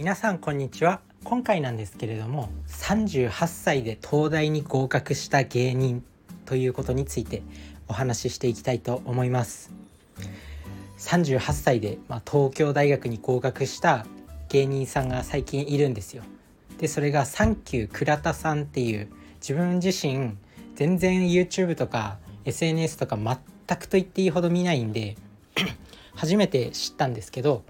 [0.00, 1.02] 皆さんこんにちは。
[1.24, 6.02] 今回なんですけれども38歳で東大に合格した芸人
[6.46, 7.42] ということについて
[7.86, 9.70] お話ししていきたいと思います。
[10.96, 14.06] 38歳で、まあ、東京大学に合格した
[14.48, 16.22] 芸人さんが最近いるんですよ。
[16.78, 20.34] でそれがサンキュー倉田さんっていう自分自身
[20.76, 23.36] 全然 YouTube とか SNS とか全
[23.76, 25.18] くと言っていいほど見ないんで
[26.16, 27.64] 初めて知ったんですけど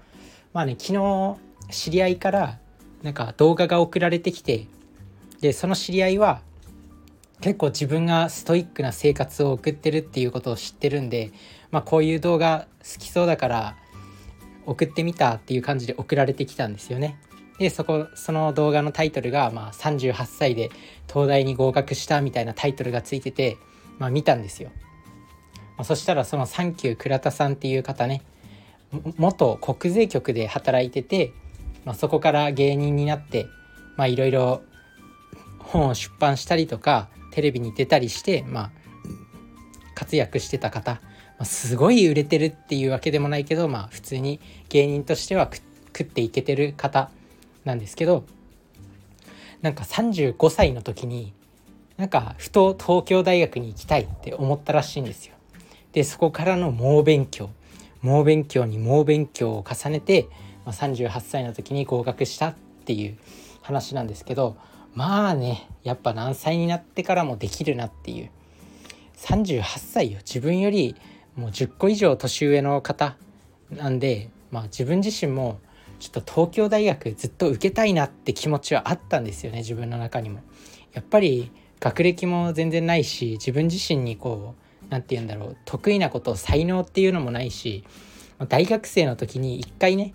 [0.53, 2.59] まあね昨日知り合いから
[3.03, 4.67] なんか動画が送られてきて
[5.41, 6.41] でその知り合いは
[7.41, 11.31] 結構自分がストイックな生活を送ってるっていうことを知ってるんで、
[11.71, 13.75] まあ、こういう動画好きそうだから
[14.67, 17.17] 送ってみたっていう感じで送られてきたんですよね。
[17.57, 20.69] でそこその動画のタイトルが、まあ、38歳で
[21.11, 23.57] 東大に合格したみたいなタイトルがついてて、
[23.99, 24.69] まあ、見たんですよ。
[25.77, 28.21] まあ、そしたらそのサンキュー倉田さんっていう方ね
[29.17, 31.33] 元国税局で働いてて、
[31.85, 33.47] まあ、そこから芸人になって
[33.99, 34.63] いろいろ
[35.59, 38.71] 本を出版したりとかテレビに出たりして、まあ、
[39.95, 40.99] 活躍してた方、ま
[41.39, 45.49] あ、すごい売れてるっていうわけでもないけど、まあ、普通に芸人としては
[45.87, 47.09] 食っていけてる方
[47.63, 48.25] なんですけど
[49.61, 51.33] なんか35歳の時に
[51.97, 55.35] なんかふと東京大学に行きたいって思ったらしいんですよ。
[55.91, 57.51] でそこからの猛勉強
[58.01, 60.27] 猛勉強に猛勉強を重ねて、
[60.65, 63.17] まあ、38歳の時に合格したっていう
[63.61, 64.57] 話なんですけど
[64.93, 68.29] まあねやっぱ何歳になってからもできるなっていう
[69.17, 70.95] 38歳よ自分より
[71.35, 73.15] もう10個以上年上の方
[73.69, 75.59] なんで、まあ、自分自身も
[75.99, 80.39] ちょっと東京大学ずっと受けたいなって気持ちはあったんですよね自分の中にも。
[80.93, 87.83] やっぱり学歴も全然ないし自分自身にこう何て言うんだろう得意なこと才能っていうのもないし
[88.49, 90.13] 大学生の時に一回ね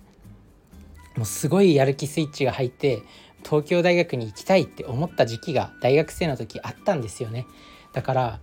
[1.17, 3.01] もうすごいやる気スイッチが入って
[3.43, 7.45] 東京大学に行きたいって思った時期が大学生の時あったんですよね。
[7.93, 8.39] だから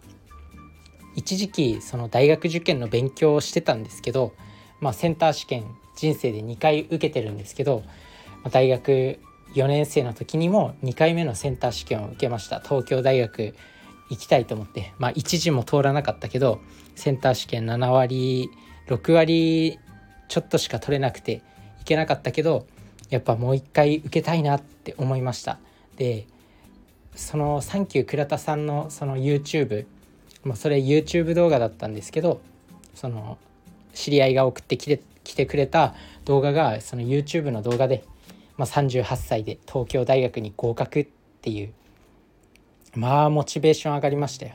[1.14, 4.34] 一時期その大学受験の勉強をしてたんですけど、
[4.80, 5.64] まあ、センター試験
[5.96, 7.84] 人生で2回受けてるんですけど
[8.50, 9.20] 大学
[9.54, 12.60] 4年生の時にも2回目のセンター試験を受けました。
[12.60, 13.54] 東京大学
[14.10, 14.92] 行きたいと思って。
[14.98, 16.60] まあ1次も通らなかったけど
[16.96, 18.50] センター試験7割
[18.88, 19.78] 6割
[20.28, 21.42] ちょっとしか取れなくて
[21.84, 22.66] 行けなかったけど
[23.10, 25.58] やっぱもう一回受けたいなって思いました
[25.96, 26.26] で
[27.14, 29.86] そのサンキュー倉田さんのその YouTube
[30.44, 32.40] まあそれ YouTube 動画だったんですけど
[32.94, 33.38] その
[33.92, 35.94] 知り合いが送ってきて来てくれた
[36.24, 38.04] 動画がその YouTube の動画で、
[38.56, 41.06] まあ、38歳で東京大学に合格っ
[41.42, 41.72] ていう
[42.94, 44.54] まあモチベーション上がりましたよ。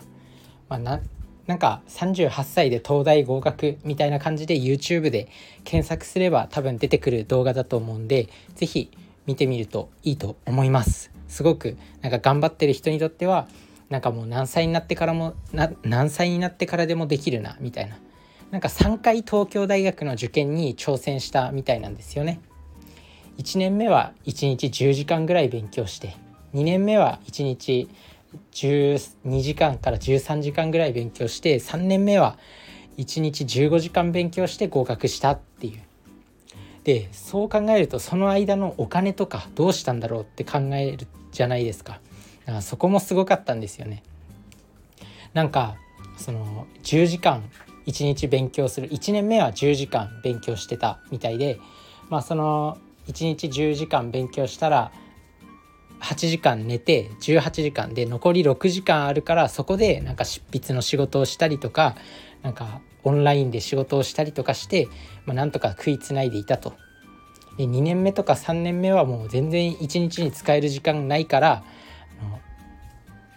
[0.68, 1.00] まあ、
[1.49, 5.29] なんか38歳で東大合格みたいな感じで YouTube で
[5.63, 8.91] 検索すれば多分出てくる動画だと思うんで是非
[9.25, 11.11] 見てみるといいと思います。
[11.27, 13.47] すごくなんか頑張ってる人にとっては
[13.89, 17.97] なんかもう何歳になってからもな何歳になってからでもできるなみたいな。
[18.51, 22.41] なんか3回東京大学の受験に挑戦したみたいなんですよね。
[23.39, 26.15] 1年目は1日10時間ぐらい勉強して
[26.53, 27.89] 2年目は1日
[28.51, 32.38] 12時間から13時間ぐらい勉強して3年目は
[32.97, 35.81] 1日15時間勉強して合格したっていう。
[36.84, 42.00] でそう考えるとその間のお金とかどうしたんだろうって考えるじゃないですか。
[42.45, 44.03] だからそこもすごかったんですよね。
[45.34, 45.75] なんか
[46.18, 47.50] その10時間
[47.85, 51.59] 1日勉強する1年目は10時間勉強してたみたいで
[52.09, 54.91] まあその1日10時間勉強したら
[56.09, 61.95] 8時間寝て18時間で残り6時間あるからそこでなんか執筆の仕事をしたりとか
[62.41, 64.87] なんかオンラインで仕事をしたりとかして、
[65.25, 66.73] まあ、なんとか食いつないでいたと。
[67.57, 71.63] で2年目とか3年目はもう全然1日に使える時間ないから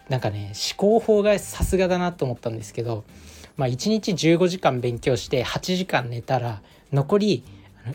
[0.08, 3.04] なんかね思考法がさすがだなと思ったんですけど、
[3.56, 7.44] まあ、1日15時間勉強して8時間寝たら残り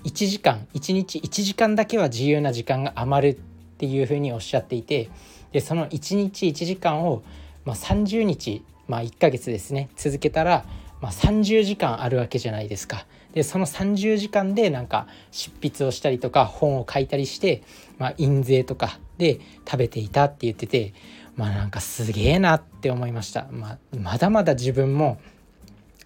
[0.03, 3.39] 1時間1日1時間だけは自由な時間が余る
[3.77, 5.11] っていうふうにおっしゃっていて
[5.51, 7.21] でその1日1時間を、
[7.63, 10.65] まあ、30日、まあ、1ヶ月ですね続けたら、
[10.99, 13.05] まあ、30時間あるわけじゃないですか。
[13.33, 17.61] でその30時間でなんか執筆をしたりとか本を書いたりして、
[17.99, 20.93] まあ、印税とかで食べていたって言ってて
[21.35, 23.45] まあなんかすげえなって思いました。
[23.51, 25.19] まあ、まだまだ自分も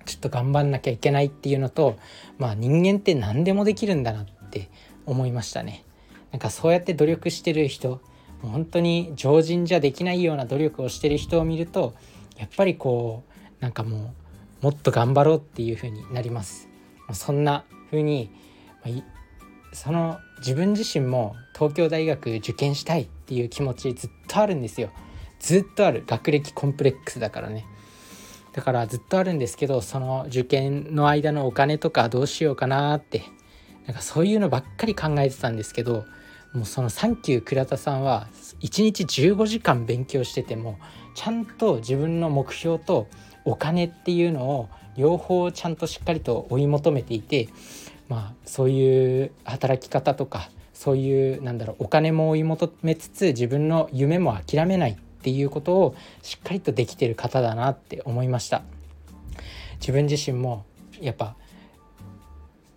[0.05, 1.97] ちょっと頑張んなきゃいけないっていうのと、
[2.37, 4.69] まあ、人間って何でもできるんだなって
[5.05, 5.85] 思いましたね。
[6.31, 7.99] なんかそうやって努力してる人も
[8.45, 11.93] う本当に常人じゃできないような努力をしてる人を見ると
[12.37, 13.23] やっぱりこ
[13.59, 14.13] うなんかも
[14.61, 16.67] うもっと頑張ろうっていう風になります。
[17.13, 18.31] そんな風に
[19.73, 24.89] その自分自身も東京大学受験したいっていう気持ちずっとあるんですよ。
[25.39, 26.03] ずっとある。
[26.05, 27.65] 学歴コンプレックスだからね。
[28.53, 33.23] だからずっとあるんですけどその受験の間のお金とかどうしようかなって
[33.85, 36.05] なんかそういうのばっかり考えてたんですけど
[36.53, 38.27] もうその「サンキュー倉田さん」は
[38.59, 40.77] 1日15時間勉強してても
[41.15, 43.07] ちゃんと自分の目標と
[43.45, 47.49] お金っていうのを両方ちゃんとしっかりと追い求めていて
[48.09, 58.63] まあそういう働き方とかそういうなんだろうお金も追い求めつつ自分の夢も諦めないっていうことをしっかりとできてる方だなって思いました。
[59.79, 60.65] 自分自身も
[60.99, 61.35] やっぱ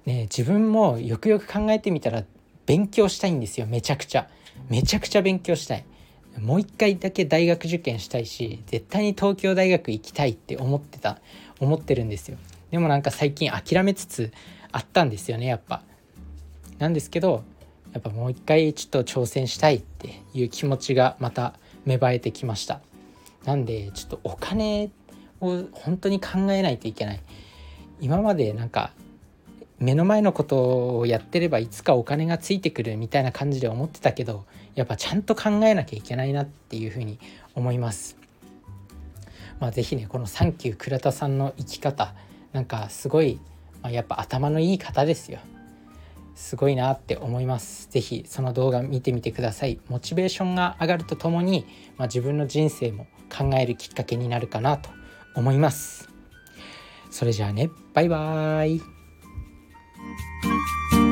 [0.07, 2.25] ね自分もよくよく考えてみたら
[2.67, 4.29] 勉強したいんですよめちゃくちゃ。
[4.69, 5.85] めちゃくちゃ勉強したい。
[6.39, 11.19] もう一回だけ大学受験したいし絶対に東京大学行きたいって思ってた
[11.61, 12.39] 思ってるんですよ。
[12.71, 14.33] でもなんか最近諦めつつ
[14.73, 15.83] あったんですよねやっぱ。
[16.79, 17.45] なんですけど
[17.93, 22.81] やっぱもう一回ちょっと挑戦したいっていう気持ちがまた芽生えてきました。
[23.45, 24.91] なんでちょっとお金
[25.41, 27.21] を本当に考えないといけない。
[28.01, 28.91] 今までなんか
[29.79, 34.45] 目の前のことをやってればいつかお金がついてくるみたいな感じで思ってたけど
[34.75, 37.19] やっぱちゃんと考えなきゃいけないなっていうふうに
[37.55, 38.17] 思います。
[39.61, 42.15] まあ是非ねこの「サンキュー倉田さんの生き方」
[42.53, 43.41] なんかすごい、
[43.83, 45.39] まあ、やっぱ頭のいい方ですよ。
[46.35, 47.89] すごいなって思います。
[47.91, 49.79] 是非その動画見てみてください。
[49.89, 51.67] モチベーションが上がるとともに、
[51.97, 54.91] まあ、自分の人生も考えるきっかけになるかなと
[55.35, 56.09] 思います。
[57.11, 58.94] それじゃあねバイバーイ。
[60.05, 61.04] Música